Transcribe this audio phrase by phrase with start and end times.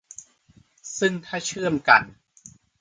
[0.99, 2.03] ซึ่งถ้าเชื่อมกัน